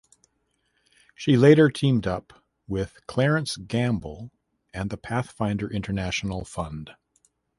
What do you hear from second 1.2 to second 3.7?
later teamed up with Clarence